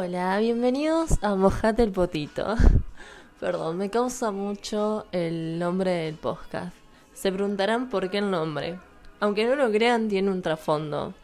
[0.00, 2.54] Hola, bienvenidos a Mojate el Potito.
[3.40, 6.72] Perdón, me causa mucho el nombre del podcast.
[7.14, 8.78] Se preguntarán por qué el nombre.
[9.18, 11.14] Aunque no lo crean, tiene un trasfondo.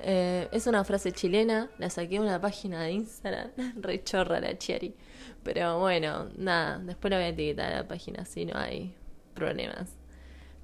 [0.00, 4.58] Eh, es una frase chilena, la saqué de una página de Instagram, re chorra la
[4.58, 4.96] cherry.
[5.44, 8.96] Pero bueno, nada, después la voy a etiquetar a la página si no hay
[9.32, 9.96] problemas.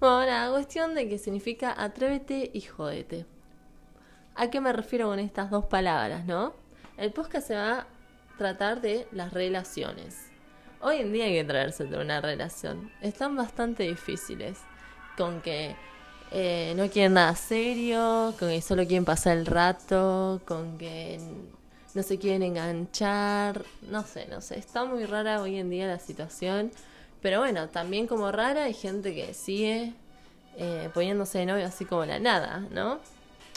[0.00, 3.26] Bueno, nada, cuestión de que significa atrévete y jodete.
[4.34, 6.67] ¿A qué me refiero con estas dos palabras, no?
[6.98, 7.86] El podcast se va a
[8.38, 10.16] tratar de las relaciones.
[10.80, 12.90] Hoy en día hay que traerse de una relación.
[13.00, 14.58] Están bastante difíciles.
[15.16, 15.76] Con que
[16.32, 21.20] eh, no quieren nada serio, con que solo quieren pasar el rato, con que
[21.94, 23.64] no se quieren enganchar.
[23.82, 24.58] No sé, no sé.
[24.58, 26.72] Está muy rara hoy en día la situación.
[27.22, 29.92] Pero bueno, también como rara hay gente que sigue
[30.56, 32.98] eh, poniéndose de novio así como la nada, ¿no?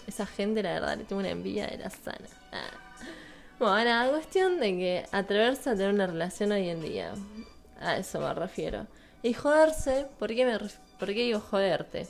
[0.06, 2.28] Esa gente, la verdad, le tengo una envidia de la sana.
[2.52, 2.81] Ah.
[3.62, 7.14] Bueno, la cuestión de que atreverse a tener una relación hoy en día.
[7.80, 8.88] A eso me refiero.
[9.22, 12.08] Y joderse, ¿por qué, me, ¿por qué digo joderte?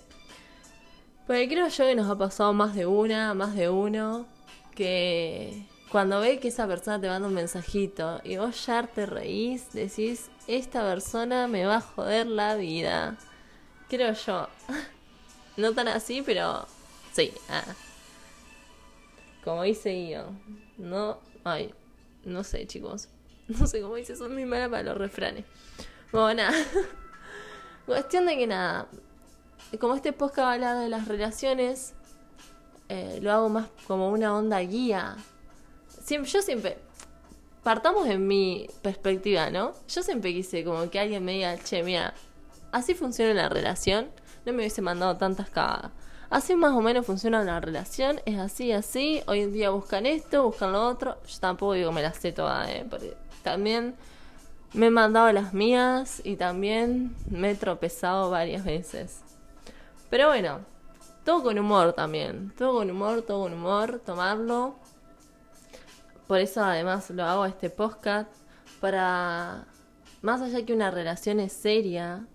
[1.28, 4.28] Porque creo yo que nos ha pasado más de una, más de uno,
[4.76, 9.74] que cuando ve que esa persona te manda un mensajito y vos ya te reís,
[9.74, 13.18] decís, esta persona me va a joder la vida.
[13.90, 14.48] Creo yo.
[15.58, 16.66] No tan así, pero
[17.12, 17.34] sí.
[17.50, 17.66] Ah.
[19.44, 20.28] Como dice yo,
[20.82, 21.74] no Ay,
[22.24, 23.08] no sé, chicos.
[23.48, 25.44] No sé cómo dice, son muy malas para los refranes.
[26.14, 26.58] Bueno, nada.
[27.86, 28.88] Cuestión de que nada.
[29.78, 31.94] Como este podcast va a hablar de las relaciones,
[32.88, 35.18] eh, lo hago más como una onda guía.
[36.02, 36.78] Siempre, yo siempre.
[37.64, 39.74] Partamos en mi perspectiva, ¿no?
[39.90, 42.14] Yo siempre quise como que alguien me diga, che, mira,
[42.72, 44.12] así funciona la relación.
[44.46, 45.92] No me hubiese mandado tantas cagadas.
[46.32, 49.22] Así más o menos funciona una relación, es así, así.
[49.28, 51.18] Hoy en día buscan esto, buscan lo otro.
[51.28, 52.86] Yo tampoco digo me las sé todas, ¿eh?
[52.90, 53.96] Porque también
[54.72, 59.20] me he mandado las mías y también me he tropezado varias veces.
[60.10, 60.62] Pero bueno,
[61.26, 62.54] todo con humor también.
[62.58, 64.76] Todo con humor, todo con humor, tomarlo.
[66.28, 68.30] Por eso además lo hago este podcast.
[68.80, 69.66] Para,
[70.22, 72.26] más allá que una relación es seria,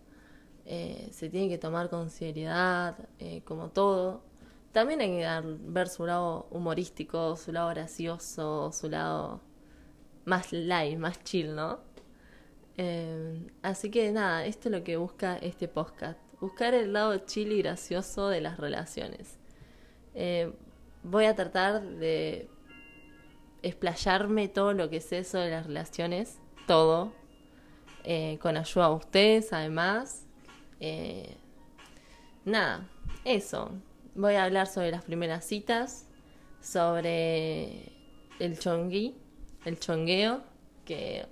[0.69, 4.23] eh, se tiene que tomar con seriedad, eh, como todo.
[4.73, 9.41] También hay que ver su lado humorístico, su lado gracioso, su lado
[10.25, 11.79] más light, más chill, ¿no?
[12.77, 16.19] Eh, así que nada, esto es lo que busca este podcast.
[16.41, 19.39] Buscar el lado chill y gracioso de las relaciones.
[21.05, 22.51] voy a tratar de
[23.63, 27.13] explayarme todo lo que sé sobre las relaciones, todo,
[28.41, 30.26] con ayuda de ustedes además.
[30.81, 31.35] Eh,
[32.45, 32.89] nada,
[33.25, 33.71] eso.
[34.15, 36.07] Voy a hablar sobre las primeras citas,
[36.61, 37.93] sobre
[38.39, 39.15] el chongui,
[39.65, 40.43] el chongueo,
[40.85, 41.27] que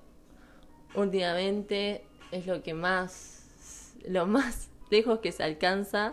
[0.95, 6.13] últimamente es lo que más, lo más lejos que se alcanza,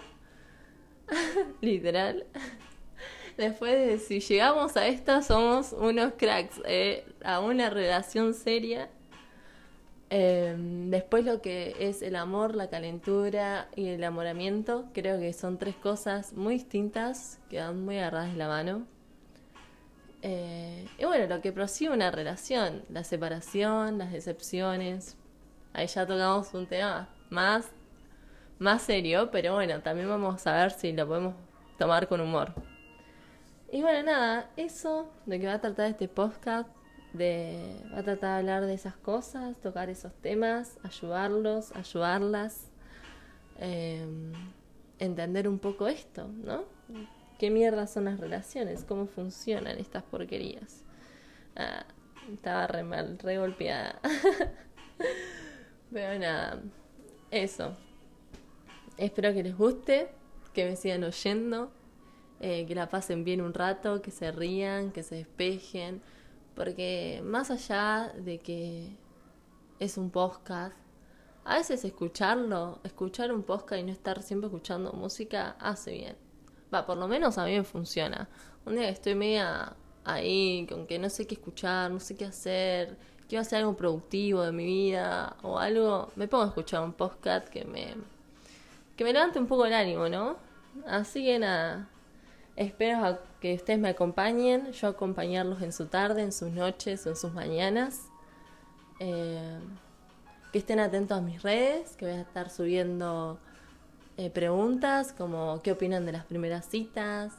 [1.62, 2.26] literal.
[3.38, 8.90] Después de si llegamos a esta, somos unos cracks, eh, a una relación seria
[10.14, 15.58] Em, después lo que es el amor, la calentura y el enamoramiento, creo que son
[15.58, 18.86] tres cosas muy distintas que van muy agarradas de la mano.
[20.22, 25.16] Eh, y bueno, lo que prosigue una relación, la separación, las decepciones.
[25.72, 27.72] Ahí ya tocamos un tema más,
[28.60, 31.36] más serio, pero bueno, también vamos a ver si lo podemos
[31.78, 32.54] tomar con humor.
[33.72, 36.68] Y bueno, nada, eso de que va a tratar este podcast
[37.14, 42.70] de, va a tratar de hablar de esas cosas, tocar esos temas, ayudarlos, ayudarlas,
[43.60, 44.32] em,
[45.00, 46.64] entender un poco esto, ¿no?
[47.40, 48.84] ¿Qué mierda son las relaciones?
[48.84, 50.84] ¿Cómo funcionan estas porquerías?
[51.56, 51.86] Ah,
[52.32, 54.00] estaba re mal, re golpeada.
[55.92, 56.62] Pero nada,
[57.32, 57.76] eso.
[58.98, 60.10] Espero que les guste,
[60.54, 61.72] que me sigan oyendo,
[62.40, 66.02] eh, que la pasen bien un rato, que se rían, que se despejen
[66.56, 68.96] porque más allá de que
[69.80, 70.76] es un podcast,
[71.44, 76.16] a veces escucharlo, escuchar un podcast y no estar siempre escuchando música, hace bien.
[76.74, 78.30] Va, por lo menos a mí me funciona.
[78.66, 82.26] Un día que estoy media ahí, con que no sé qué escuchar, no sé qué
[82.26, 86.94] hacer, quiero hacer algo productivo de mi vida o algo, me pongo a escuchar un
[86.94, 87.96] podcast que me,
[88.96, 90.38] que me levante un poco el ánimo, ¿no?
[90.86, 91.90] Así que nada,
[92.56, 97.34] Espero que ustedes me acompañen, yo acompañarlos en su tarde, en sus noches en sus
[97.34, 98.08] mañanas.
[99.00, 99.60] Eh,
[100.52, 103.40] que estén atentos a mis redes, que voy a estar subiendo
[104.18, 107.34] eh, preguntas como qué opinan de las primeras citas,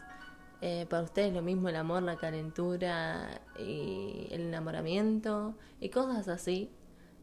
[0.65, 6.71] Eh, para ustedes lo mismo el amor, la calentura y el enamoramiento y cosas así.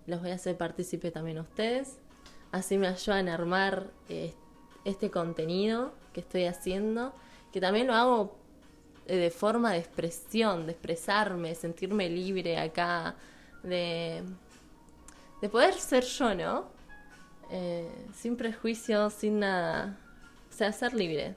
[0.07, 1.99] Los voy a hacer partícipe también a ustedes.
[2.51, 4.33] Así me ayudan a armar eh,
[4.83, 7.13] este contenido que estoy haciendo,
[7.51, 8.37] que también lo hago
[9.07, 13.15] eh, de forma de expresión, de expresarme, sentirme libre acá,
[13.63, 14.23] de,
[15.41, 16.79] de poder ser yo, ¿no?
[18.13, 19.97] sin prejuicios, sin nada.
[20.49, 21.35] O sea, ser libre.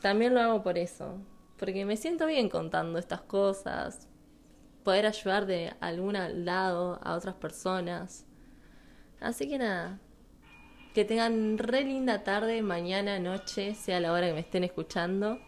[0.00, 1.18] También lo hago por eso,
[1.58, 4.08] porque me siento bien contando estas cosas,
[4.82, 8.26] poder ayudar de algún lado a otras personas.
[9.20, 10.00] Así que nada,
[10.94, 15.38] que tengan re linda tarde, mañana, noche, sea la hora que me estén escuchando.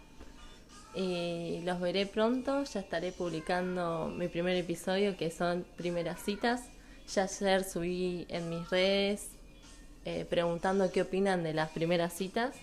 [0.95, 6.63] Y los veré pronto, ya estaré publicando mi primer episodio que son primeras citas.
[7.13, 9.31] Ya ayer subí en mis redes
[10.05, 12.57] eh, preguntando qué opinan de las primeras citas.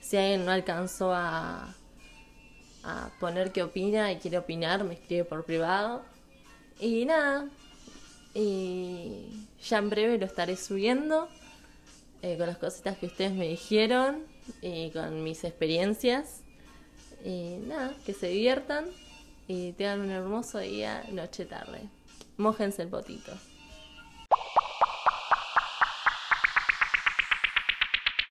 [0.00, 1.74] Si alguien no alcanzó a,
[2.82, 6.02] a poner qué opina y quiere opinar, me escribe por privado.
[6.80, 7.48] Y nada,
[8.34, 11.28] y ya en breve lo estaré subiendo
[12.22, 14.24] eh, con las cositas que ustedes me dijeron
[14.62, 16.42] y con mis experiencias.
[17.24, 18.86] Y nada, que se diviertan
[19.48, 21.88] y tengan un hermoso día, noche, tarde.
[22.36, 23.32] Mójense el potito.